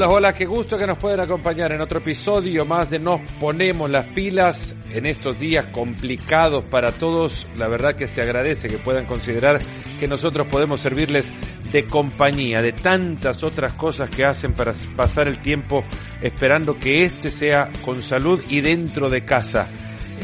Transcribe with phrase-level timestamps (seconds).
[0.00, 3.90] Hola, hola, qué gusto que nos pueden acompañar en otro episodio más de Nos Ponemos
[3.90, 7.46] las Pilas en estos días complicados para todos.
[7.56, 9.58] La verdad que se agradece que puedan considerar
[9.98, 11.30] que nosotros podemos servirles
[11.70, 15.84] de compañía, de tantas otras cosas que hacen para pasar el tiempo
[16.22, 19.68] esperando que este sea con salud y dentro de casa.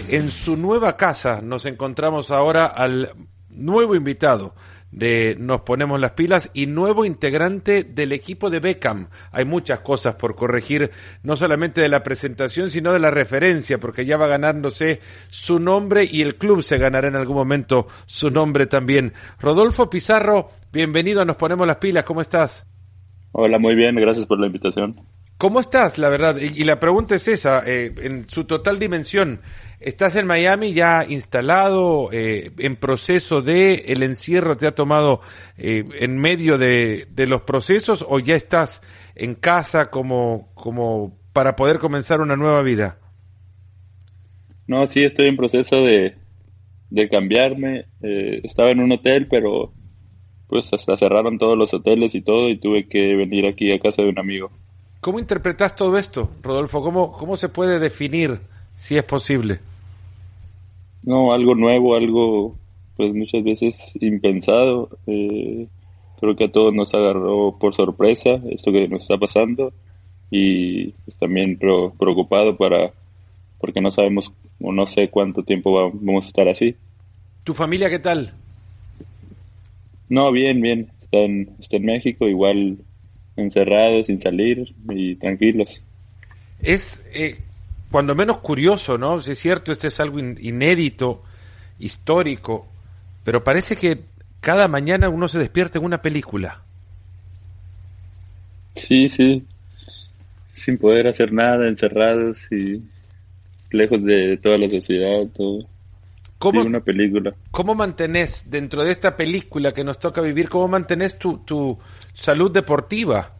[0.08, 3.12] En su nueva casa nos encontramos ahora al
[3.50, 4.54] nuevo invitado
[4.96, 9.08] de Nos Ponemos las Pilas y nuevo integrante del equipo de Beckham.
[9.30, 10.90] Hay muchas cosas por corregir,
[11.22, 16.08] no solamente de la presentación, sino de la referencia, porque ya va ganándose su nombre
[16.10, 19.12] y el club se ganará en algún momento su nombre también.
[19.38, 22.66] Rodolfo Pizarro, bienvenido a Nos Ponemos las Pilas, ¿cómo estás?
[23.32, 24.96] Hola, muy bien, gracias por la invitación.
[25.38, 26.38] ¿Cómo estás, la verdad?
[26.38, 29.42] Y, la pregunta es esa, eh, en su total dimensión.
[29.80, 35.20] ¿Estás en Miami ya instalado, eh, en proceso de, el encierro te ha tomado
[35.58, 38.80] eh, en medio de, los procesos o ya estás
[39.14, 42.98] en casa como, como para poder comenzar una nueva vida?
[44.66, 46.16] No, sí, estoy en proceso de,
[46.88, 47.84] de cambiarme.
[48.00, 49.74] estaba en un hotel, pero
[50.48, 54.00] pues hasta cerraron todos los hoteles y todo y tuve que venir aquí a casa
[54.00, 54.50] de un amigo.
[55.00, 56.82] ¿Cómo interpretas todo esto, Rodolfo?
[56.82, 58.40] ¿Cómo, ¿Cómo se puede definir,
[58.74, 59.60] si es posible?
[61.02, 62.56] No, algo nuevo, algo
[62.96, 64.88] pues muchas veces impensado.
[65.06, 65.68] Eh,
[66.20, 69.72] creo que a todos nos agarró por sorpresa esto que nos está pasando
[70.30, 72.92] y pues, también preocupado para
[73.58, 76.74] porque no sabemos o no sé cuánto tiempo vamos a estar así.
[77.44, 78.32] ¿Tu familia qué tal?
[80.08, 80.90] No, bien, bien.
[81.00, 82.78] Está en, está en México, igual
[83.36, 85.68] encerrados, sin salir y tranquilos.
[86.60, 87.38] Es eh,
[87.90, 89.20] cuando menos curioso, ¿no?
[89.20, 91.22] Si es cierto, este es algo inédito,
[91.78, 92.66] histórico,
[93.24, 94.00] pero parece que
[94.40, 96.62] cada mañana uno se despierta en una película.
[98.74, 99.44] Sí, sí,
[100.52, 102.82] sin poder hacer nada, encerrados y
[103.70, 105.66] lejos de toda la sociedad, todo.
[106.38, 107.34] ¿Cómo, una película.
[107.50, 111.78] ¿Cómo mantenés dentro de esta película que nos toca vivir, cómo mantenés tu, tu
[112.12, 113.35] salud deportiva?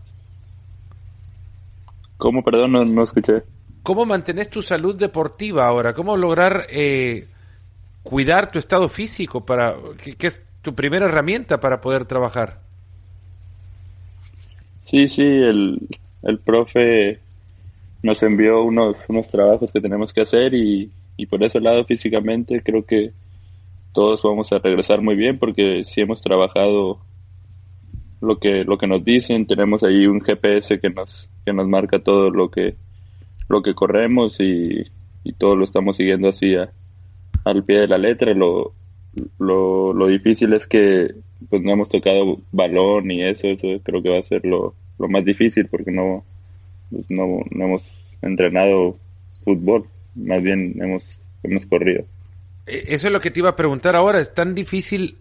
[2.17, 2.43] ¿Cómo?
[2.43, 3.43] Perdón, no, escuché.
[3.83, 5.93] ¿Cómo mantenés tu salud deportiva ahora?
[5.93, 7.27] ¿Cómo lograr eh,
[8.03, 9.77] cuidar tu estado físico para
[10.19, 12.61] que, es tu primera herramienta para poder trabajar?
[14.85, 15.89] Sí, sí, el,
[16.23, 17.21] el profe
[18.03, 22.63] nos envió unos, unos trabajos que tenemos que hacer y y por ese lado físicamente
[22.63, 23.13] creo que
[23.93, 26.99] todos vamos a regresar muy bien porque si hemos trabajado
[28.21, 31.99] lo que lo que nos dicen tenemos ahí un GPS que nos que nos marca
[31.99, 32.77] todo lo que
[33.49, 34.85] lo que corremos y,
[35.23, 36.55] y todo lo estamos siguiendo así
[37.45, 38.73] al pie de la letra lo,
[39.39, 41.15] lo, lo difícil es que
[41.51, 45.09] pues no hemos tocado balón y eso eso creo que va a ser lo, lo
[45.09, 46.25] más difícil porque no
[46.91, 47.83] pues, no, no hemos
[48.23, 48.97] entrenado
[49.45, 51.07] fútbol más bien hemos,
[51.43, 52.05] hemos corrido.
[52.67, 54.21] Eh, eso es lo que te iba a preguntar ahora.
[54.21, 55.17] Es tan difícil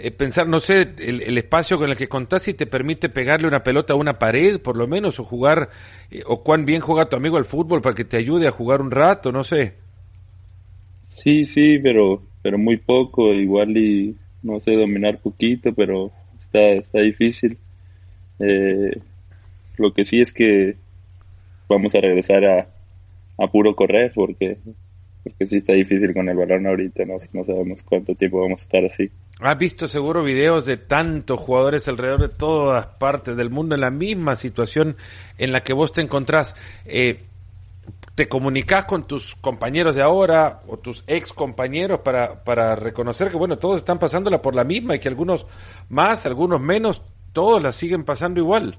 [0.00, 3.64] eh, pensar, no sé, el, espacio con el que contás si te permite pegarle una
[3.64, 5.70] pelota a una pared, por lo menos, o jugar,
[6.10, 8.80] eh, o cuán bien juega tu amigo al fútbol para que te ayude a jugar
[8.80, 9.74] un rato, no sé.
[11.06, 14.14] Sí, sí, pero, pero muy poco, igual y,
[14.44, 16.12] no sé, dominar poquito, pero
[16.44, 17.58] está, está difícil.
[18.38, 20.76] lo que sí es que
[21.68, 22.68] vamos a regresar a,
[23.36, 24.58] a puro correr porque
[25.24, 28.84] porque sí está difícil con el balón ahorita, no sabemos cuánto tiempo vamos a estar
[28.84, 29.10] así.
[29.40, 33.90] Has visto seguro videos de tantos jugadores alrededor de todas partes del mundo en la
[33.90, 34.96] misma situación
[35.38, 36.56] en la que vos te encontrás.
[36.84, 37.20] Eh,
[38.16, 43.36] ¿Te comunicas con tus compañeros de ahora o tus ex compañeros para, para reconocer que,
[43.36, 45.46] bueno, todos están pasándola por la misma y que algunos
[45.88, 47.00] más, algunos menos,
[47.32, 48.76] todos la siguen pasando igual?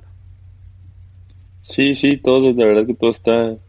[1.61, 3.59] Sí, sí, todos, la verdad que todo está en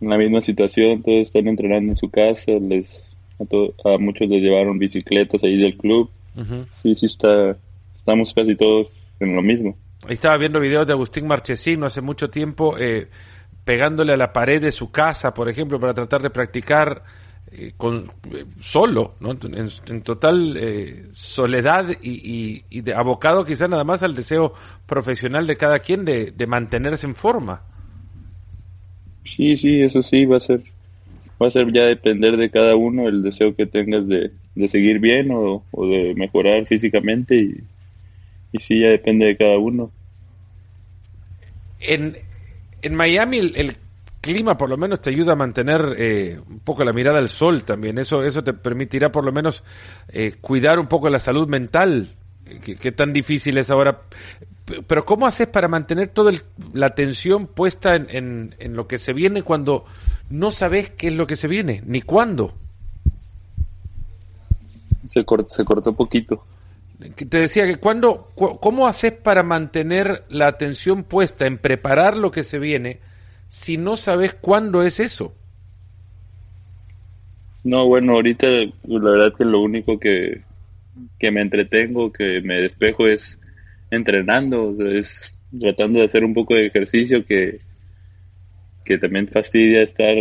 [0.00, 3.06] la misma situación, todos están entrenando en su casa, les
[3.38, 6.10] a, muchos les llevaron bicicletas ahí del club.
[6.82, 7.56] Sí, sí está,
[7.96, 8.88] estamos casi todos
[9.20, 9.76] en lo mismo.
[10.08, 13.08] Estaba viendo videos de Agustín Marchesino hace mucho tiempo eh,
[13.64, 17.02] pegándole a la pared de su casa, por ejemplo, para tratar de practicar
[17.50, 19.30] eh, con eh, solo, ¿no?
[19.30, 20.58] en, total
[21.12, 24.52] soledad y, y, de abocado quizá nada más al deseo
[24.86, 27.62] profesional de cada quien de, de mantenerse en forma.
[29.24, 30.62] Sí, sí, eso sí, va a ser,
[31.40, 34.98] va a ser ya depender de cada uno el deseo que tengas de, de seguir
[34.98, 37.62] bien o, de mejorar físicamente y,
[38.52, 39.90] y sí, ya depende de cada uno.
[41.80, 42.16] En,
[42.82, 43.76] en Miami el,
[44.20, 47.64] clima por lo menos te ayuda a mantener eh, un poco la mirada al sol
[47.64, 47.98] también.
[47.98, 49.62] Eso, eso te permitirá por lo menos
[50.08, 52.08] eh, cuidar un poco la salud mental
[52.44, 54.02] qué, tan difícil es ahora.
[54.86, 56.32] Pero ¿cómo haces para mantener toda
[56.72, 59.84] la atención puesta en, en, lo que se viene cuando
[60.30, 62.54] no sabes qué es lo que se viene, ni cuándo?
[65.10, 66.44] Se, cortó, se cortó poquito.
[66.98, 72.44] Te decía que cuando, ¿cómo haces para mantener la atención puesta en preparar lo que
[72.44, 73.00] se viene
[73.48, 75.34] si no sabes cuándo es eso?
[77.64, 80.42] No, bueno, ahorita la verdad que lo único que,
[81.18, 83.38] que me entretengo, que me despejo es
[83.90, 87.58] entrenando, es tratando de hacer un poco de ejercicio que,
[88.84, 90.14] que también fastidia estar,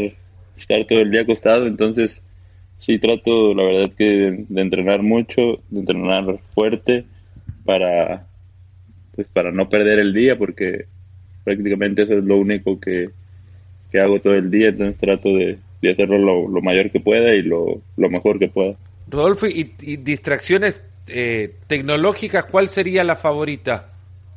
[0.58, 2.22] estar todo el día acostado, entonces
[2.84, 7.06] sí trato la verdad que de, entrenar mucho, de entrenar fuerte
[7.64, 8.28] para
[9.16, 10.86] pues para no perder el día porque
[11.44, 13.10] prácticamente eso es lo único que,
[13.92, 17.42] que hago todo el día, entonces trato de, de hacerlo lo, mayor que pueda y
[17.42, 18.76] lo, lo mejor que pueda.
[19.08, 19.64] Rodolfo, ¿y,
[19.98, 23.90] distracciones eh, tecnológicas, cuál sería la favorita?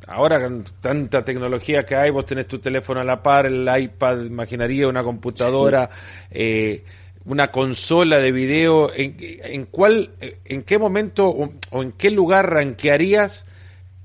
[0.07, 4.25] Ahora con tanta tecnología que hay, vos tenés tu teléfono a la par, el iPad,
[4.25, 5.89] imaginaría una computadora,
[6.31, 6.83] eh,
[7.27, 8.91] una consola de video.
[8.93, 10.11] ¿En, en cuál,
[10.45, 13.45] en qué momento o, en qué lugar ranquearías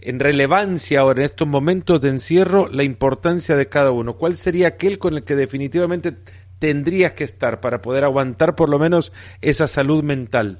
[0.01, 4.15] en relevancia ahora en estos momentos de encierro la importancia de cada uno?
[4.15, 6.15] ¿Cuál sería aquel con el que definitivamente
[6.59, 10.59] tendrías que estar para poder aguantar por lo menos esa salud mental?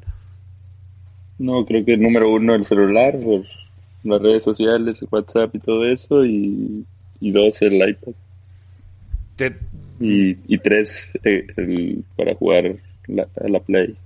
[1.38, 3.19] No, creo que el número uno el celular,
[4.05, 6.85] las redes sociales, el WhatsApp y todo eso, y,
[7.20, 8.12] dos el iPad.
[10.00, 13.97] Y, tres eh, para jugar la, la Play.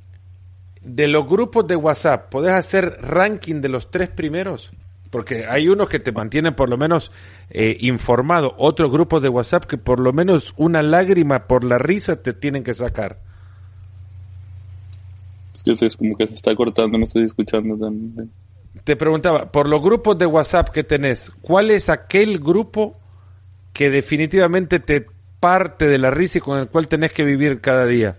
[0.83, 4.73] De los grupos de WhatsApp, ¿podés hacer ranking de los tres primeros?
[5.11, 7.11] Porque hay unos que te mantienen por lo menos
[7.51, 12.23] eh, informado, otros grupos de WhatsApp que por lo menos una lágrima por la risa
[12.23, 13.19] te tienen que sacar.
[15.55, 18.31] Es que es como que se está cortando, no estoy escuchando también.
[18.85, 22.99] Te preguntaba, por los grupos de WhatsApp que tenés, ¿cuál es aquel grupo
[23.73, 25.07] que definitivamente te
[25.41, 28.17] parte de la risa y con el cual tenés que vivir cada día?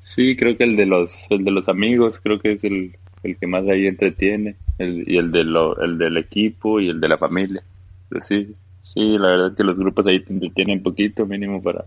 [0.00, 3.36] Sí, creo que el de los, el de los amigos, creo que es el, el
[3.36, 7.08] que más ahí entretiene, el, y el, de lo, el del equipo y el de
[7.08, 7.62] la familia.
[8.08, 11.84] Pero sí, sí, la verdad que los grupos ahí te entretienen poquito, mínimo para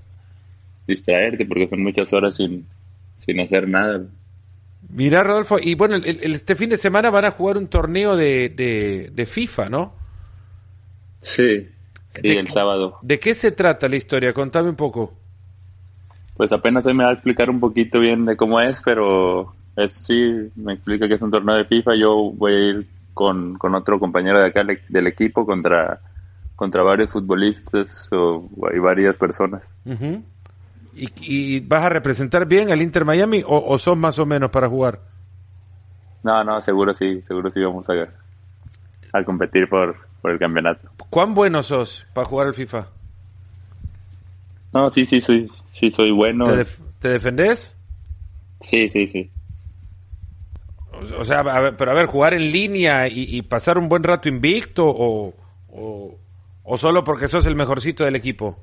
[0.88, 2.66] distraerte, porque son muchas horas sin,
[3.18, 4.06] sin hacer nada.
[4.90, 8.50] Mira, Rodolfo, y bueno, este fin de semana van a jugar un torneo de,
[9.14, 9.94] de, FIFA, ¿no?
[11.22, 11.70] Sí,
[12.22, 12.98] sí el sábado.
[13.02, 14.34] ¿De qué se trata la historia?
[14.34, 15.14] Contame un poco.
[16.36, 19.94] Pues apenas hoy me va a explicar un poquito bien de cómo es, pero es,
[19.94, 21.96] sí, me explica que es un torneo de FIFA.
[21.96, 26.02] Yo voy a ir con, otro compañero de acá del equipo contra,
[26.56, 29.62] contra varios futbolistas o, hay varias personas.
[30.96, 35.00] ¿Y, vas a representar bien al Inter Miami o, son más o menos para jugar?
[36.24, 38.08] No, no, seguro sí, seguro sí vamos a,
[39.12, 40.90] a competir por, por el campeonato.
[41.10, 42.88] ¿Cuán bueno sos para jugar al FIFA?
[44.72, 46.46] No, sí, sí, soy, sí, soy bueno.
[46.46, 46.66] ¿Te,
[47.00, 47.78] ¿te defendés?
[48.62, 49.30] Sí, sí, sí.
[51.20, 51.44] O sea,
[51.78, 55.34] pero a ver, jugar en línea y, pasar un buen rato invicto o,
[56.64, 58.58] o, solo porque sos el mejorcito del equipo.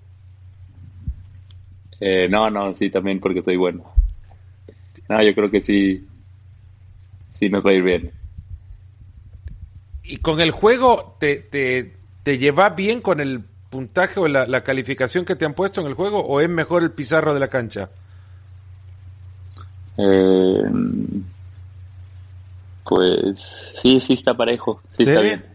[2.00, 3.84] Eh, no, no, sí, también porque soy bueno.
[5.10, 6.06] No, yo creo que sí,
[7.32, 8.19] sí nos va a ir bien.
[10.10, 14.64] ¿Y con el juego te, te, te lleva bien con el puntaje o la, la,
[14.64, 17.46] calificación que te han puesto en el juego o es mejor el pizarro de la
[17.46, 17.90] cancha?
[19.96, 20.62] Eh,
[22.84, 25.44] pues sí, sí está parejo, sí, está bien.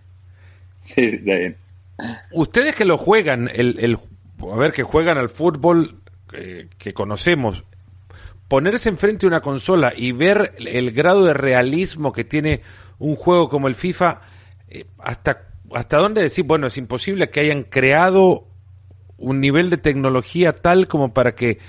[0.86, 1.58] Sí, está bien.
[2.32, 3.98] Ustedes que lo juegan, el, el
[4.52, 6.00] a ver, que juegan al fútbol
[6.32, 7.64] eh, que conocemos,
[8.48, 12.62] ponerse enfrente de una consola y ver el grado de realismo que tiene
[13.00, 14.22] un juego como el FIFA,
[14.68, 18.48] eh, hasta, hasta dónde decir, bueno, es imposible que hayan creado
[19.18, 21.60] un nivel de tecnología tal como para que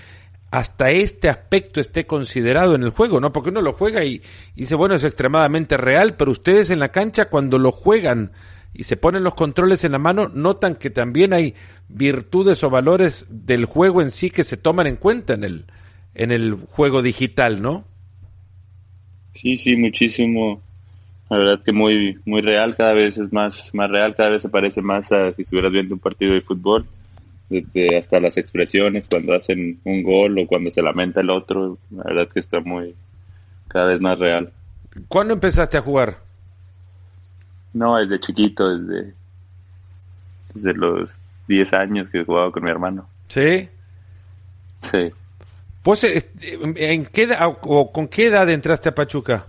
[0.50, 3.32] hasta este aspecto esté considerado en el juego, ¿no?
[3.32, 4.22] Porque uno lo juega y,
[4.54, 8.32] dice, bueno, es extremadamente real, pero ustedes en la cancha cuando lo juegan
[8.72, 11.54] y se ponen los controles en la mano, notan que también hay
[11.88, 15.64] virtudes o valores del juego en sí que se toman en cuenta en el,
[16.14, 17.84] en el juego digital, ¿no?
[19.32, 20.62] Sí, sí, muchísimo.
[21.28, 24.48] La verdad que muy, muy real, cada vez es más, más real, cada vez se
[24.48, 26.86] parece más a si estuvieras viendo un partido de fútbol
[27.48, 32.04] desde hasta las expresiones cuando hacen un gol o cuando se lamenta el otro, la
[32.04, 32.94] verdad que está muy
[33.68, 34.52] cada vez más real.
[35.08, 36.18] ¿Cuándo empezaste a jugar?
[37.72, 39.14] No, desde chiquito, desde,
[40.54, 41.10] desde los
[41.48, 43.08] 10 años que he jugado con mi hermano.
[43.28, 43.68] ¿Sí?
[44.80, 45.10] Sí.
[45.82, 49.46] Pues, ¿en qué o con qué edad entraste a Pachuca?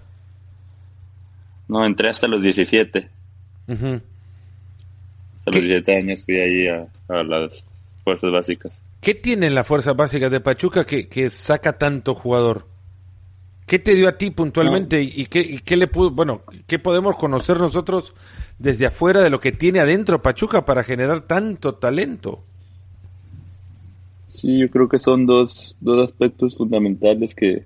[1.68, 3.10] No, entré hasta los 17.
[3.68, 4.02] Hasta
[5.46, 6.88] los 17 años fui ahí a,
[7.24, 7.52] las
[8.04, 8.72] fuerzas básicas.
[9.02, 12.68] ¿Qué tienen las fuerzas básicas de Pachuca que, saca tanto jugador?
[13.66, 17.60] ¿Qué te dio a ti puntualmente y, qué, qué, le pudo, bueno, qué podemos conocer
[17.60, 18.14] nosotros
[18.60, 22.44] desde afuera de lo que tiene adentro Pachuca para generar tanto talento?
[24.30, 27.66] Sí, yo creo que son dos, dos aspectos fundamentales que,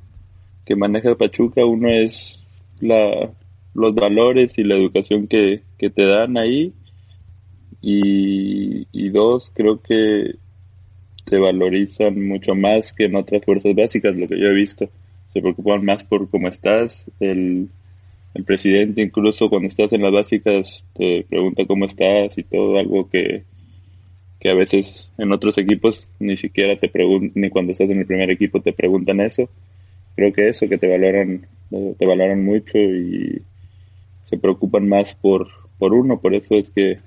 [0.65, 1.65] que maneja Pachuca.
[1.65, 2.41] Uno es
[2.79, 3.29] la,
[3.73, 6.73] los valores y la educación que, te dan ahí.
[7.81, 10.35] Y, y, dos, creo que
[11.25, 14.89] te valorizan mucho más que en otras fuerzas básicas, lo que yo he visto.
[15.33, 17.09] Se preocupan más por cómo estás.
[17.19, 17.69] El,
[18.33, 23.09] el presidente, incluso cuando estás en las básicas, te pregunta cómo estás y todo, algo
[23.09, 23.43] que,
[24.39, 28.05] que a veces en otros equipos ni siquiera te preguntan, ni cuando estás en el
[28.05, 29.49] primer equipo te preguntan eso.
[30.15, 33.41] Creo que eso, que te valoran, te valoran mucho y
[34.31, 35.47] se preocupan más por,
[35.77, 36.99] por uno, por eso es que,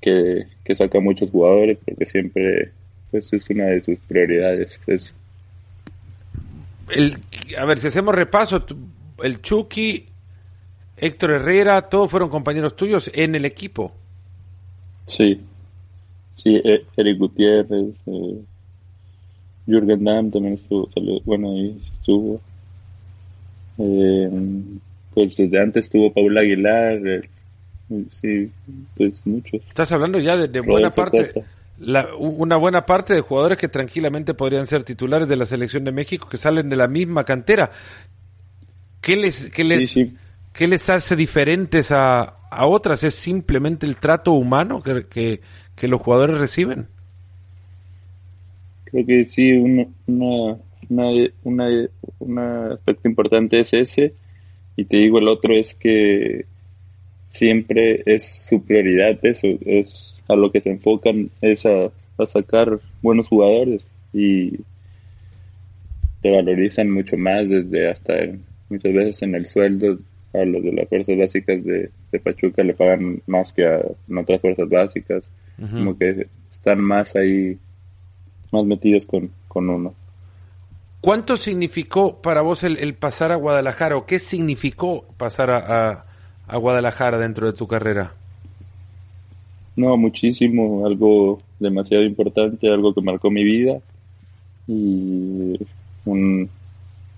[0.00, 2.72] que, saca muchos jugadores, porque siempre
[3.10, 4.80] pues, es una de sus prioridades.
[6.88, 7.18] El,
[7.58, 8.64] a ver, si hacemos repaso,
[9.22, 10.06] el Chucky,
[10.96, 13.92] Héctor Herrera, todos fueron compañeros tuyos en el equipo.
[15.06, 15.38] Sí,
[16.42, 18.40] Sí, e, Eric Gutiérrez, eh,
[19.66, 20.88] Jürgen Damm también estuvo,
[21.24, 22.40] bueno, ahí estuvo.
[23.78, 24.28] Eh,
[25.14, 27.28] pues desde antes estuvo Paula Aguilar, eh,
[28.20, 28.50] sí,
[28.96, 29.60] pues muchos.
[29.68, 31.32] Estás hablando ya de, buena parte,
[32.18, 36.28] una buena parte de jugadores que tranquilamente podrían ser titulares de la selección de México,
[36.28, 37.70] que salen de la misma cantera.
[39.00, 39.98] ¿Qué les, qué les,
[40.52, 43.02] ¿qué les hace diferentes a, a otras?
[43.02, 45.40] ¿Es simplemente el trato humano que, que
[45.76, 46.86] que los jugadores reciben.
[48.84, 49.94] Creo que sí, un
[52.70, 54.14] aspecto importante es ese.
[54.76, 56.46] Y te digo, el otro es que
[57.30, 61.90] siempre es su prioridad eso, es a lo que se enfocan, es a,
[62.26, 64.52] sacar buenos jugadores y
[66.20, 68.14] te valorizan mucho más desde hasta
[68.68, 69.98] muchas veces en el sueldo
[70.32, 74.18] a los de las fuerzas básicas de, de Pachuca le pagan más que a en
[74.18, 77.58] otras fuerzas básicas como que están más ahí,
[78.52, 79.94] más metidos con, con uno.
[81.02, 86.04] ¿Cuánto significó para vos el, pasar a Guadalajara o qué significó pasar a,
[86.46, 88.14] a, Guadalajara dentro de tu carrera?
[89.74, 93.80] No, muchísimo, algo demasiado importante, algo que marcó mi vida
[94.68, 95.58] y
[96.04, 96.48] un,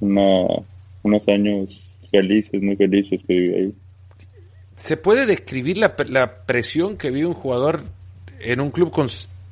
[0.01, 1.69] unos años
[2.11, 3.75] felices, muy felices que viví ahí.
[4.77, 7.83] ¿Se puede describir la, la presión que vive un jugador
[8.41, 9.09] en un club con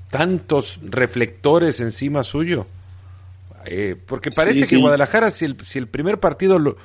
[0.08, 2.66] tantos reflectores encima suyo?
[3.66, 6.76] Eh, porque parece que Guadalajara, si el, si el primer partido lo,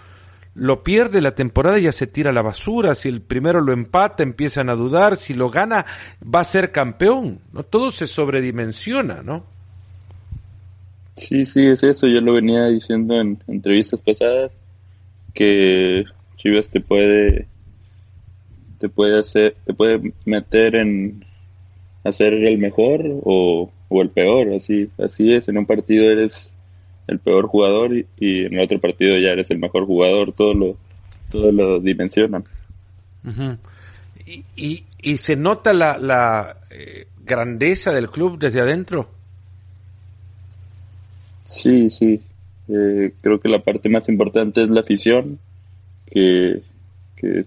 [0.54, 2.96] lo pierde, la temporada ya se tira a la basura.
[2.96, 5.16] Si el primero lo empata, empiezan a dudar.
[5.16, 5.86] Si lo gana,
[6.24, 7.40] va a ser campeón.
[7.54, 7.64] ¿no?
[7.64, 9.46] Todo se sobredimensiona, ¿no?
[11.16, 12.08] Sí, sí, es eso.
[12.08, 14.52] Yo lo venía diciendo en entrevistas pasadas
[15.34, 16.06] que
[16.38, 17.48] Chivas te puede
[18.80, 21.26] te puede hacer te puede meter en
[22.04, 26.52] hacer el mejor o, el peor, así, así es, en un partido eres
[27.08, 30.78] el peor jugador y, en el otro partido ya eres el mejor jugador, todo lo,
[31.30, 32.44] todo lo dimensionan.
[34.56, 39.10] ¿Y, y, se nota la, la eh, grandeza del club desde adentro?
[41.44, 42.22] Sí, sí.
[42.70, 45.40] Eh, creo que la parte más importante es la afición,
[46.06, 46.62] que,
[47.16, 47.46] que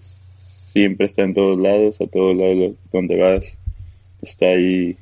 [0.71, 3.43] siempre está en todos lados, a todos lados donde vas
[4.21, 4.97] está ahí,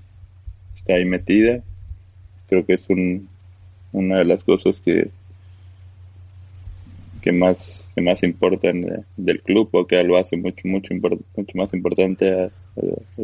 [0.76, 1.62] está ahí metida.
[2.48, 3.30] Creo que es un,
[3.92, 5.10] una de las cosas que,
[7.22, 7.58] que más
[7.96, 12.50] que más importan del club o que lo hace mucho mucho mucho más importante a,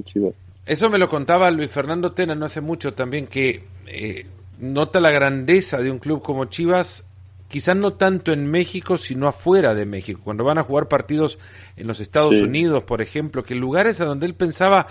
[0.03, 0.33] Chivas.
[0.65, 4.25] Eso me lo contaba Luis Fernando Tena no hace mucho también que eh,
[4.59, 7.05] nota la grandeza de un club como Chivas
[7.47, 10.19] quizás no tanto en México, sino afuera de México.
[10.23, 11.39] Cuando van a jugar partidos
[11.77, 14.87] en los Estados Unidos, por ejemplo, que lugares a donde él pensaba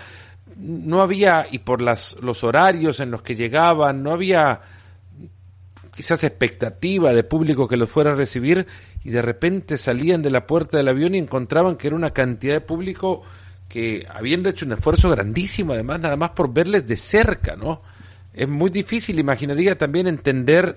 [0.57, 4.61] no había, y por las, los horarios en los que llegaban, no había
[5.95, 8.67] quizás expectativa de público que los fuera a recibir
[9.03, 12.55] y de repente salían de la puerta del avión y encontraban que era una cantidad
[12.55, 13.23] de público
[13.69, 17.81] que habiendo hecho un esfuerzo grandísimo además nada más por verles de cerca, ¿no?
[18.33, 20.75] Es muy difícil, imaginaría también entender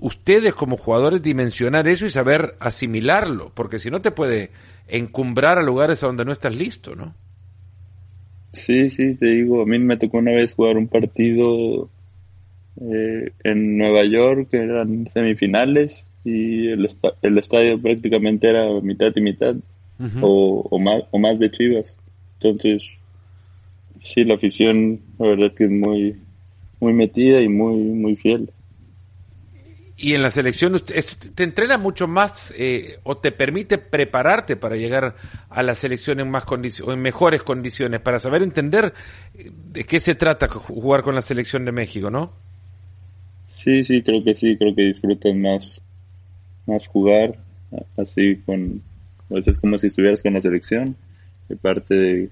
[0.00, 4.50] ustedes como jugadores dimensionar eso y saber asimilarlo, porque si no te puede
[4.88, 7.14] encumbrar a lugares a donde no estás listo, ¿no?
[8.52, 11.88] Sí, sí, te digo, a mí me tocó una vez jugar un partido
[12.80, 16.88] eh, en Nueva York, que eran semifinales, y el,
[17.22, 19.56] el estadio prácticamente era mitad y mitad.
[20.20, 21.96] o, o, más, o más de Chivas.
[22.40, 22.82] Entonces,
[24.00, 26.16] sí, la afición, la verdad que es muy,
[26.80, 28.50] muy metida y muy, muy fiel.
[30.00, 30.80] Y en la selección,
[31.34, 35.16] ¿te entrena mucho más eh, o te permite prepararte para llegar
[35.50, 38.94] a la selección en, más o en mejores condiciones, para saber entender
[39.34, 42.32] eh, de qué se trata jugar con la selección de México, ¿no?
[43.48, 45.80] Sí, sí, creo que sí, creo que disfrutan más,
[46.66, 47.34] más jugar,
[47.96, 48.82] así con,
[49.28, 50.96] pues es como si estuvieras con la selección,
[51.48, 52.30] de parte de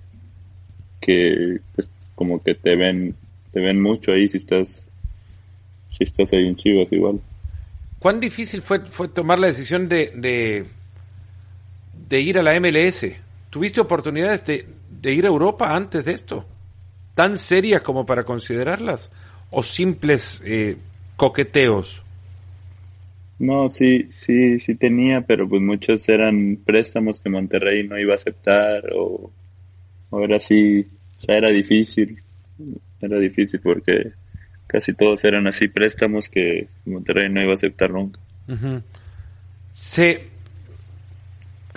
[1.00, 3.14] que pues, como que te ven,
[3.50, 4.68] te ven mucho ahí si estás,
[5.90, 7.20] si estás ahí en Chivas igual.
[7.98, 10.66] ¿Cuán difícil fue, fue tomar la decisión de,
[12.08, 13.06] de, ir a la MLS?
[13.50, 14.66] ¿Tuviste oportunidades de,
[15.12, 16.44] ir a Europa antes de esto?
[17.14, 19.10] ¿Tan serias como para considerarlas?
[19.50, 20.76] ¿O simples eh,
[21.16, 22.02] coqueteos?
[23.38, 28.16] No, sí, sí, sí tenía, pero pues muchos eran préstamos que Monterrey no iba a
[28.16, 29.30] aceptar o,
[30.10, 30.86] o era así,
[31.18, 32.22] o sea, era difícil,
[33.00, 34.12] era difícil porque
[34.66, 38.20] casi todos eran así préstamos que Monterrey no iba a aceptar nunca.
[39.72, 40.28] Se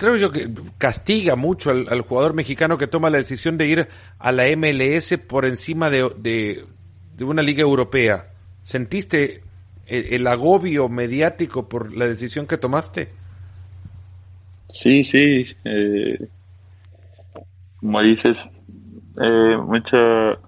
[0.00, 4.32] creo yo que castiga mucho al, jugador mexicano que toma la decisión de ir a
[4.32, 8.26] la MLS por encima de, de, una liga europea.
[8.70, 9.40] ¿Sentiste
[9.88, 13.08] el, agobio mediático por la decisión que tomaste?
[14.68, 15.44] Sí, sí.
[15.64, 16.28] Eh,
[17.80, 18.38] como dices,
[19.20, 20.38] eh, mucha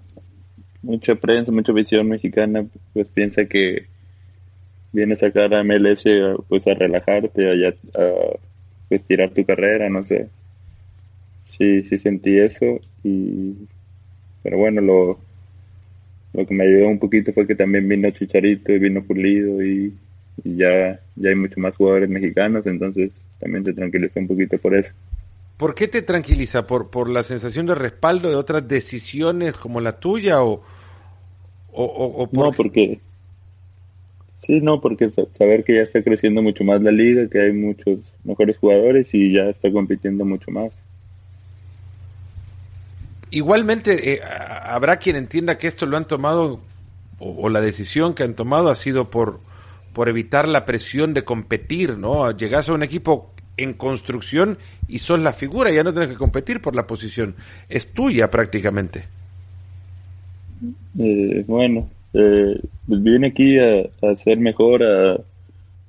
[0.83, 3.87] mucha prensa, mucha visión mexicana, pues piensa que
[4.93, 6.05] vienes acá a MLS
[6.49, 8.13] pues a relajarte, a, a
[8.89, 10.29] pues tirar tu carrera, no sé.
[11.59, 13.67] Sí, sí sentí eso y
[14.45, 15.32] pero bueno, lo,
[16.33, 19.93] lo que me ayudó un poquito fue que también vino Chicharito y vino Pulido y,
[20.45, 24.75] y ya, ya hay muchos más jugadores mexicanos, entonces también te tranquilizó un poquito por
[24.75, 24.93] eso.
[25.57, 26.67] ¿Por qué te tranquiliza?
[26.67, 30.63] ¿Por, ¿Por la sensación de respaldo de otras decisiones como la tuya o,
[31.73, 32.99] o, No, porque...
[34.45, 38.01] Sí, no, porque saber que ya está creciendo mucho más la liga, que hay muchos
[38.25, 40.73] mejores jugadores y ya está compitiendo mucho más.
[43.33, 46.61] Igualmente, eh, habrá quien entienda que esto lo han tomado,
[47.19, 49.41] o, la decisión que han tomado ha sido por,
[49.93, 52.31] por evitar la presión de competir, ¿no?
[52.31, 56.61] Llegas a un equipo en construcción y sos la figura, ya no tienes que competir
[56.61, 57.35] por la posición,
[57.69, 59.05] es tuya prácticamente.
[60.99, 65.17] Eh, bueno, eh, pues vine aquí a, a ser mejor, a,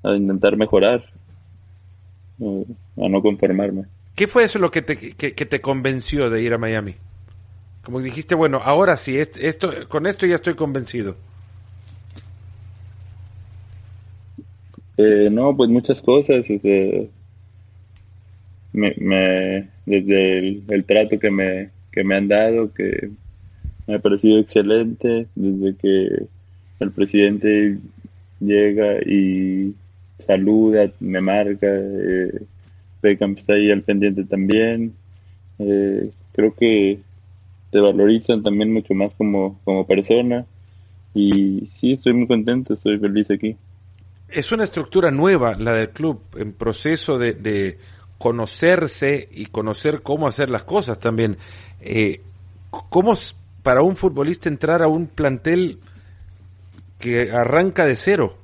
[0.04, 1.04] a intentar mejorar,
[2.40, 3.84] a no conformarme.
[4.16, 6.96] ¿Qué fue eso lo que te, que, te convenció de ir a Miami?
[7.84, 11.16] Como dijiste, bueno, ahora sí, esto, con esto ya estoy convencido.
[14.98, 16.46] Eh, no, pues muchas cosas.
[18.72, 23.12] me, me, desde el, el, trato que me, que me han dado, que
[23.86, 26.26] me ha parecido excelente desde que
[26.80, 27.80] el presidente
[28.40, 29.74] llega y
[30.20, 32.42] saluda, me marca, eh,
[33.02, 34.94] Beckham está ahí al pendiente también.
[35.60, 37.00] Eh, creo que
[37.74, 40.46] te valorizan también mucho más como, como persona
[41.14, 43.56] y sí, estoy muy contento, estoy feliz aquí.
[44.30, 47.78] Es una estructura nueva la del club, en proceso de, de
[48.18, 51.38] conocerse y conocer cómo hacer las cosas también.
[51.82, 52.22] Eh,
[52.70, 53.14] ¿Cómo
[53.64, 55.80] para un futbolista entrar a un plantel
[57.04, 58.38] que arranca de cero.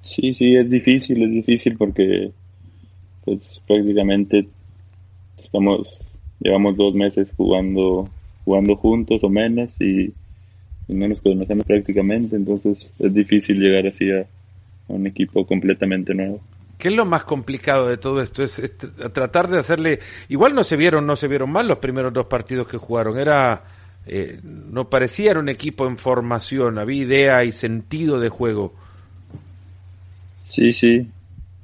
[0.00, 2.30] Sí, sí, es difícil, es difícil porque
[3.24, 4.46] pues prácticamente
[5.42, 5.98] estamos,
[6.44, 8.08] llevamos dos meses jugando,
[8.44, 10.12] jugando juntos o menos y,
[10.86, 14.26] no nos conocemos prácticamente, entonces es difícil llegar así a
[14.88, 16.42] un equipo completamente nuevo.
[16.76, 18.42] ¿Qué es lo más complicado de todo esto?
[18.42, 18.60] Es,
[19.14, 20.00] tratar de hacerle.
[20.28, 23.18] Igual no se vieron, no se vieron mal los primeros dos partidos que jugaron.
[23.18, 23.64] Era,
[24.06, 26.78] eh, no parecía un equipo en formación.
[26.78, 28.74] Había idea y sentido de juego.
[30.44, 31.08] Sí, sí,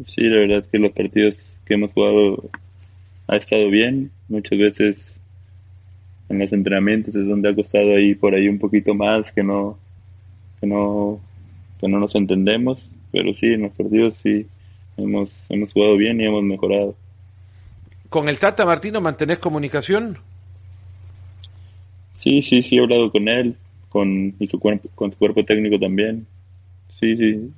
[0.06, 0.22] sí.
[0.22, 1.34] La verdad es que los partidos
[1.66, 2.48] que hemos jugado
[3.26, 4.10] ha estado bien.
[4.30, 5.08] Muchas veces
[6.28, 9.76] en los entrenamientos es donde ha costado ahí por ahí un poquito más que no,
[10.60, 11.20] que no,
[11.80, 12.92] que no nos entendemos.
[13.10, 14.46] Pero sí, en los partidos sí
[14.96, 16.94] hemos, hemos jugado bien y hemos mejorado.
[18.08, 20.18] ¿Con el Tata Martino mantenés comunicación?
[22.14, 23.56] Sí, sí, sí, he hablado con él,
[23.88, 26.24] con, y su cuerpo, con su cuerpo técnico también.
[27.00, 27.50] Sí, sí.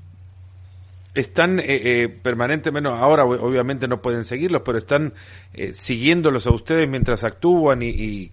[1.15, 5.13] Están eh, eh, permanentemente, ahora obviamente no pueden seguirlos, pero están
[5.53, 8.31] eh, siguiéndolos a ustedes mientras actúan y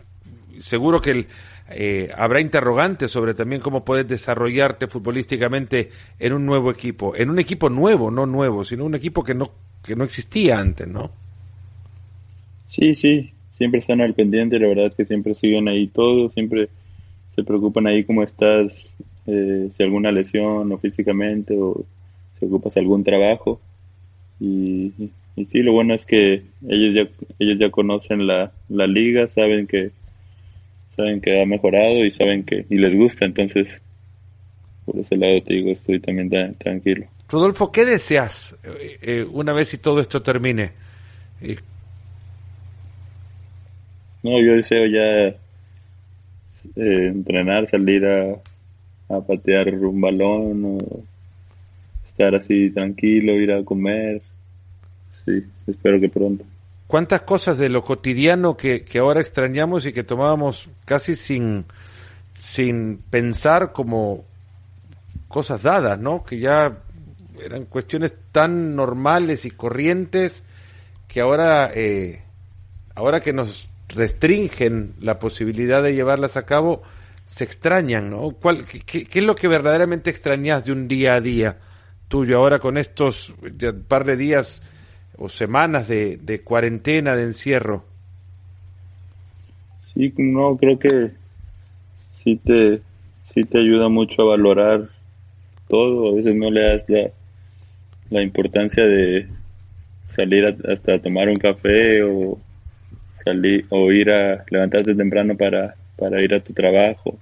[0.60, 1.28] seguro que el,
[1.72, 7.38] eh, habrá interrogantes sobre también cómo puedes desarrollarte futbolísticamente en un nuevo equipo, en un
[7.38, 9.52] equipo nuevo, no nuevo, sino un equipo que no
[9.86, 11.12] que no existía antes, ¿no?
[12.68, 16.70] Sí, sí, siempre están al pendiente, la verdad que siempre siguen ahí todos, siempre
[17.36, 18.74] se preocupan ahí cómo estás,
[19.28, 21.86] eh, si alguna lesión o físicamente o
[22.40, 23.60] si ocupas algún trabajo.
[24.40, 24.94] Y,
[25.36, 29.68] y, sí, lo bueno es que ellos ya, ellos ya conocen la, la liga, saben
[29.68, 29.92] que
[30.96, 33.82] saben que ha mejorado y saben que y les gusta, entonces
[34.86, 37.06] por ese lado te digo, estoy también tranquilo.
[37.30, 40.72] Rodolfo, ¿qué deseas eh, eh, una vez y todo esto termine?
[41.42, 41.58] Eh,
[44.24, 45.36] no, yo deseo ya
[46.76, 48.34] entrenar, salir a,
[49.10, 51.04] a, patear un balón, o
[52.20, 54.22] estar así tranquilo, ir a comer.
[55.24, 56.44] Sí, espero que pronto.
[56.86, 61.64] ¿Cuántas cosas de lo cotidiano que, que ahora extrañamos y que tomábamos casi sin,
[62.34, 64.26] sin pensar como
[65.30, 66.24] cosas dadas, ¿no?
[66.24, 66.80] Que ya
[67.42, 70.44] eran cuestiones tan normales y corrientes
[71.08, 72.24] que ahora, eh,
[72.96, 76.82] ahora que nos restringen la posibilidad de llevarlas a cabo,
[77.26, 78.32] se extrañan, ¿no?
[78.32, 81.58] ¿Cuál, qué, es lo que verdaderamente extrañas de un día a día
[82.10, 83.34] tuyo ahora con estos
[83.88, 84.62] par de días
[85.18, 87.86] o semanas de, cuarentena, de encierro?
[89.94, 91.12] Sí, no, creo que
[92.24, 92.82] sí te,
[93.34, 94.90] sí te ayuda mucho a valorar
[95.68, 97.10] todo, a veces no le das la,
[98.10, 99.28] la importancia de
[100.08, 102.40] salir hasta tomar un café o
[103.24, 107.20] salir o ir a levantarte temprano para, para ir a tu trabajo.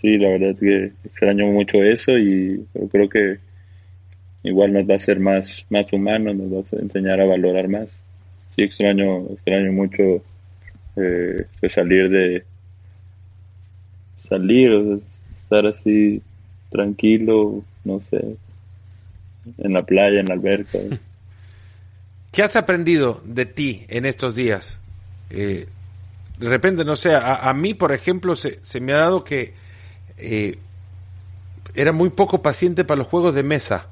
[0.00, 3.38] Sí, la verdad es que extraño mucho eso y creo que
[4.42, 7.88] igual nos va a hacer más, más humanos, nos va a enseñar a valorar más.
[8.54, 10.22] Sí, extraño, extraño mucho
[10.96, 12.44] eh, salir de
[14.18, 15.00] salir,
[15.34, 16.22] estar así
[16.70, 18.36] tranquilo, no sé,
[19.58, 20.78] en la playa, en la alberca.
[22.32, 24.78] ¿Qué has aprendido de ti en estos días?
[25.30, 25.66] Eh,
[26.38, 29.54] de repente, no sé, a, mí, por ejemplo, se, se, me ha dado que
[30.16, 30.58] eh,
[31.74, 33.88] era muy poco paciente para los juegos de mesa.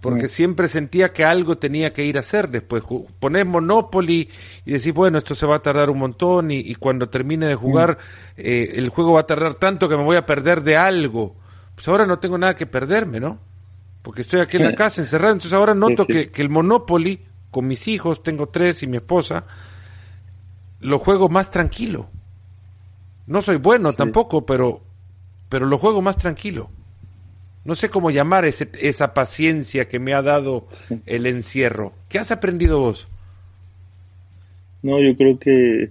[0.00, 0.28] Porque mm.
[0.28, 2.84] siempre sentía que algo tenía que ir a hacer después.
[3.18, 4.30] Poner Monopoly
[4.64, 7.98] y decir, bueno, esto se va a tardar un montón y, cuando termine de jugar,
[8.36, 8.40] mm.
[8.40, 11.34] eh, el juego va a tardar tanto que me voy a perder de algo.
[11.74, 13.48] Pues ahora no tengo nada que perderme, ¿no?
[14.08, 17.20] porque estoy aquí en la casa encerrado, entonces ahora noto Que, que, el Monopoly,
[17.50, 19.44] con mis hijos, tengo tres y mi esposa,
[20.80, 22.08] lo juego más tranquilo.
[23.28, 24.80] No soy bueno tampoco, pero,
[25.48, 26.70] pero lo juego más tranquilo.
[27.64, 30.66] No sé cómo llamar ese, esa paciencia que me ha dado
[31.04, 31.92] el encierro.
[32.08, 33.06] ¿Qué has aprendido vos?
[34.82, 35.90] No, yo creo que,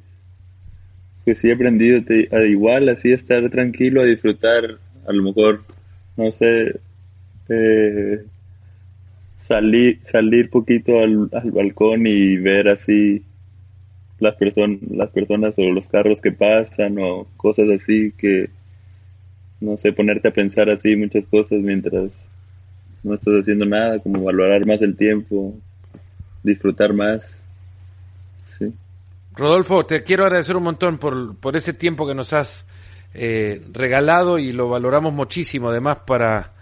[1.23, 5.63] que sí he aprendido a igual, así estar tranquilo, a disfrutar, a lo mejor,
[6.15, 6.79] no sé,
[7.49, 8.23] eh,
[9.47, 13.23] salir salir poquito al, balcón y ver así
[14.19, 18.49] las personas las personas o los carros que pasan o cosas así que
[19.59, 22.11] no sé ponerte a pensar así muchas cosas mientras
[23.03, 25.55] no estás haciendo nada como valorar más el tiempo
[26.43, 27.37] disfrutar más
[28.45, 28.73] sí.
[29.35, 32.65] Rodolfo te quiero agradecer un montón por, por ese tiempo que nos has
[33.13, 36.53] eh, regalado y lo valoramos muchísimo además para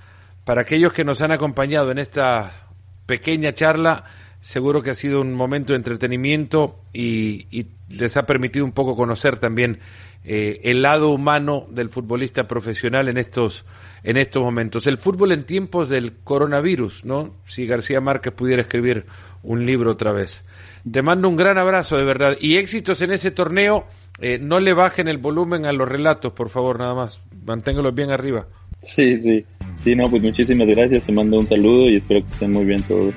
[0.46, 2.66] para aquellos que nos han acompañado en esta
[3.06, 4.04] pequeña charla,
[4.46, 9.38] seguro que ha sido un momento de entretenimiento y, les ha permitido un poco conocer
[9.38, 9.80] también
[10.24, 13.66] eh, el lado humano del futbolista profesional en estos,
[14.04, 14.86] en estos momentos.
[14.86, 17.36] El fútbol en tiempos del coronavirus, ¿no?
[17.46, 19.06] Si García Márquez pudiera escribir
[19.42, 20.44] un libro otra vez.
[20.90, 22.38] Te mando un gran abrazo, de verdad.
[22.40, 23.86] Y éxitos en ese torneo.
[24.20, 27.22] Eh, no le bajen el volumen a los relatos, por favor, nada más.
[27.46, 28.48] Manténgalos bien arriba.
[28.82, 29.46] Sí, sí.
[29.84, 31.04] Sí, no, pues muchísimas gracias.
[31.04, 33.14] Te mando un saludo y espero que estén muy bien todos.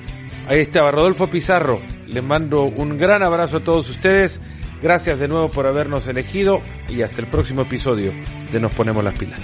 [0.49, 1.79] Ahí estaba Rodolfo Pizarro.
[2.07, 4.41] Les mando un gran abrazo a todos ustedes.
[4.81, 8.15] Gracias de nuevo por habernos elegido y hasta el próximo episodio
[8.51, 9.43] de Nos Ponemos las Pilas.